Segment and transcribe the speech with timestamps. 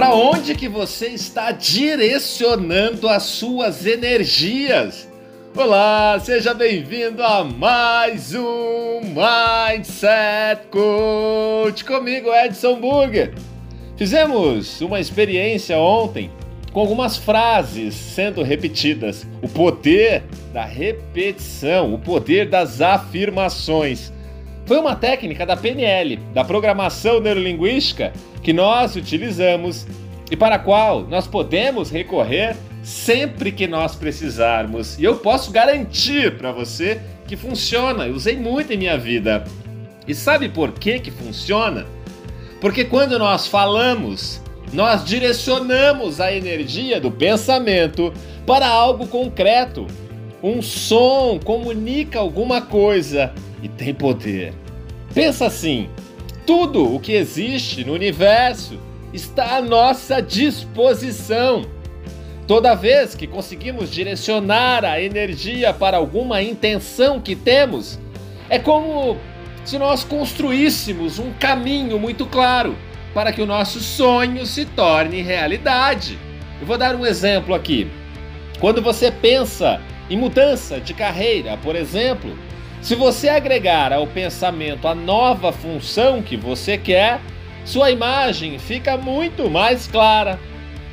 [0.00, 5.06] Para onde que você está direcionando as suas energias?
[5.54, 13.34] Olá, seja bem-vindo a mais um Mindset Coach comigo, Edson Burger.
[13.94, 16.30] Fizemos uma experiência ontem
[16.72, 19.26] com algumas frases sendo repetidas.
[19.42, 24.10] O poder da repetição, o poder das afirmações.
[24.70, 29.84] Foi uma técnica da PNL, da programação neurolinguística, que nós utilizamos
[30.30, 34.96] e para a qual nós podemos recorrer sempre que nós precisarmos.
[34.96, 38.06] E eu posso garantir para você que funciona.
[38.06, 39.42] Eu usei muito em minha vida.
[40.06, 41.84] E sabe por que que funciona?
[42.60, 44.40] Porque quando nós falamos,
[44.72, 48.12] nós direcionamos a energia do pensamento
[48.46, 49.88] para algo concreto.
[50.40, 54.59] Um som comunica alguma coisa e tem poder.
[55.14, 55.88] Pensa assim:
[56.46, 58.78] tudo o que existe no universo
[59.12, 61.64] está à nossa disposição.
[62.46, 67.98] Toda vez que conseguimos direcionar a energia para alguma intenção que temos,
[68.48, 69.16] é como
[69.64, 72.76] se nós construíssemos um caminho muito claro
[73.14, 76.18] para que o nosso sonho se torne realidade.
[76.60, 77.88] Eu vou dar um exemplo aqui.
[78.58, 82.36] Quando você pensa em mudança de carreira, por exemplo,
[82.80, 87.20] se você agregar ao pensamento a nova função que você quer,
[87.64, 90.38] sua imagem fica muito mais clara.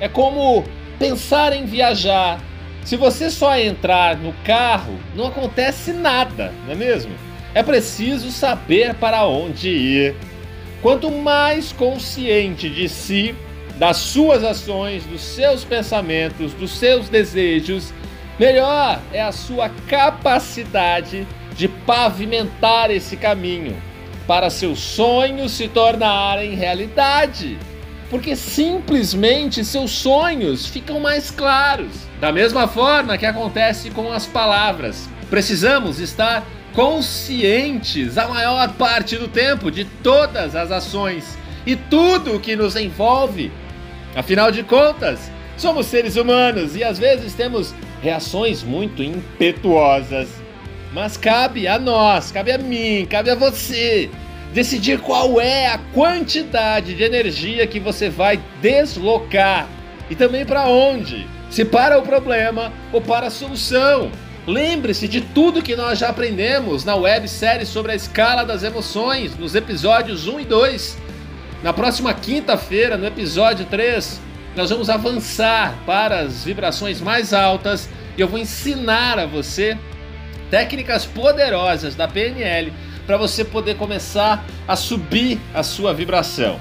[0.00, 0.64] É como
[0.98, 2.40] pensar em viajar.
[2.84, 7.12] Se você só entrar no carro, não acontece nada, não é mesmo?
[7.54, 10.14] É preciso saber para onde ir.
[10.80, 13.34] Quanto mais consciente de si,
[13.76, 17.92] das suas ações, dos seus pensamentos, dos seus desejos,
[18.38, 23.76] melhor é a sua capacidade de pavimentar esse caminho
[24.26, 27.58] para seus sonhos se tornarem realidade.
[28.10, 31.92] Porque simplesmente seus sonhos ficam mais claros.
[32.20, 35.08] Da mesma forma que acontece com as palavras.
[35.30, 42.40] Precisamos estar conscientes a maior parte do tempo de todas as ações e tudo o
[42.40, 43.50] que nos envolve.
[44.14, 50.41] Afinal de contas, somos seres humanos e às vezes temos reações muito impetuosas.
[50.92, 54.10] Mas cabe a nós, cabe a mim, cabe a você
[54.52, 59.66] decidir qual é a quantidade de energia que você vai deslocar
[60.10, 61.26] e também para onde.
[61.50, 64.10] Se para o problema ou para a solução.
[64.46, 69.54] Lembre-se de tudo que nós já aprendemos na websérie sobre a escala das emoções, nos
[69.54, 70.98] episódios 1 e 2.
[71.62, 74.20] Na próxima quinta-feira, no episódio 3,
[74.56, 77.88] nós vamos avançar para as vibrações mais altas
[78.18, 79.78] e eu vou ensinar a você
[80.52, 82.74] técnicas poderosas da PNL
[83.06, 86.60] para você poder começar a subir a sua vibração.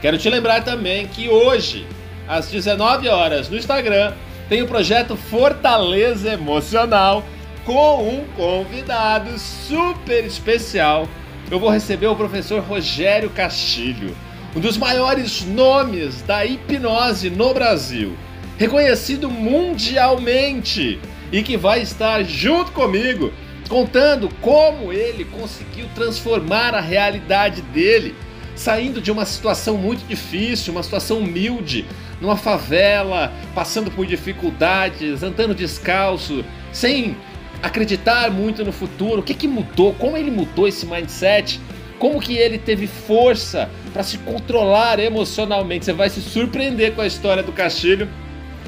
[0.00, 1.86] Quero te lembrar também que hoje,
[2.26, 4.12] às 19 horas, no Instagram,
[4.48, 7.22] tem o projeto Fortaleza Emocional
[7.64, 11.08] com um convidado super especial.
[11.48, 14.16] Eu vou receber o professor Rogério Castilho,
[14.56, 18.18] um dos maiores nomes da hipnose no Brasil,
[18.58, 20.98] reconhecido mundialmente
[21.32, 23.32] e que vai estar junto comigo
[23.68, 28.14] contando como ele conseguiu transformar a realidade dele,
[28.56, 31.84] saindo de uma situação muito difícil, uma situação humilde,
[32.20, 37.16] numa favela, passando por dificuldades, andando descalço, sem
[37.62, 39.20] acreditar muito no futuro.
[39.20, 39.94] O que, que mudou?
[39.94, 41.60] Como ele mudou esse mindset?
[41.98, 45.84] Como que ele teve força para se controlar emocionalmente?
[45.84, 48.08] Você vai se surpreender com a história do Castilho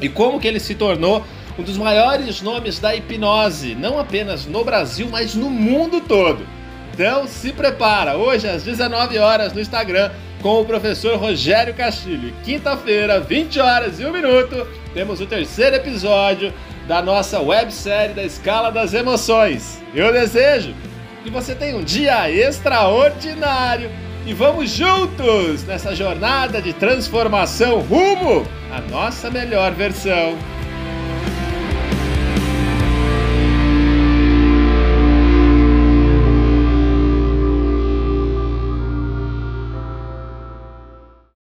[0.01, 1.25] e como que ele se tornou
[1.59, 6.47] um dos maiores nomes da hipnose, não apenas no Brasil, mas no mundo todo.
[6.93, 10.11] Então se prepara, hoje às 19 horas no Instagram,
[10.43, 12.33] com o professor Rogério Castilho.
[12.45, 16.53] Quinta-feira, 20 horas e 1 minuto, temos o terceiro episódio
[16.89, 19.81] da nossa websérie da Escala das Emoções.
[19.95, 20.75] Eu desejo
[21.23, 23.91] que você tenha um dia extraordinário
[24.27, 30.37] e vamos juntos nessa jornada de transformação rumo à nossa melhor versão.